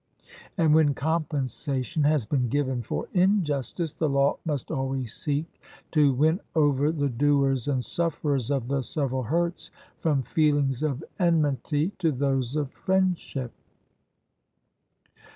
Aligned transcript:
And 0.57 0.73
when 0.73 0.95
compensation 0.95 2.05
has 2.05 2.25
been 2.25 2.49
given 2.49 2.81
for 2.81 3.07
injustice, 3.13 3.93
the 3.93 4.09
law 4.09 4.39
must 4.45 4.71
always 4.71 5.13
seek 5.13 5.45
to 5.91 6.11
win 6.11 6.39
over 6.55 6.91
the 6.91 7.07
doers 7.07 7.67
and 7.67 7.85
sufferers 7.85 8.49
of 8.49 8.67
the 8.67 8.81
several 8.81 9.21
hurts 9.21 9.69
from 9.99 10.23
feelings 10.23 10.81
of 10.81 11.03
enmity 11.19 11.91
to 11.99 12.11
those 12.11 12.55
of 12.55 12.71
friendship. 12.71 13.51